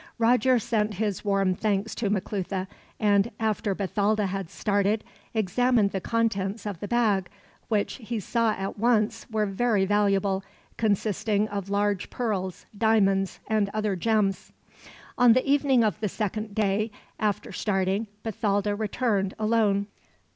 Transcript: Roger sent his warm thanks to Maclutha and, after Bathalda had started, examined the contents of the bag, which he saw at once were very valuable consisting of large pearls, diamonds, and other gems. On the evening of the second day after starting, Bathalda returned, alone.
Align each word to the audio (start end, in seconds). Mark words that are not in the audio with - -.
Roger 0.17 0.57
sent 0.57 0.95
his 0.95 1.23
warm 1.23 1.53
thanks 1.53 1.93
to 1.93 2.09
Maclutha 2.09 2.67
and, 2.99 3.29
after 3.39 3.75
Bathalda 3.75 4.25
had 4.25 4.49
started, 4.49 5.03
examined 5.35 5.91
the 5.91 6.01
contents 6.01 6.65
of 6.65 6.79
the 6.79 6.87
bag, 6.87 7.29
which 7.67 7.97
he 7.97 8.19
saw 8.19 8.53
at 8.57 8.79
once 8.79 9.29
were 9.29 9.45
very 9.45 9.85
valuable 9.85 10.43
consisting 10.75 11.47
of 11.49 11.69
large 11.69 12.09
pearls, 12.09 12.65
diamonds, 12.75 13.39
and 13.45 13.69
other 13.75 13.95
gems. 13.95 14.51
On 15.19 15.33
the 15.33 15.47
evening 15.47 15.83
of 15.83 15.99
the 15.99 16.09
second 16.09 16.55
day 16.55 16.89
after 17.19 17.51
starting, 17.51 18.07
Bathalda 18.23 18.73
returned, 18.75 19.35
alone. 19.37 19.85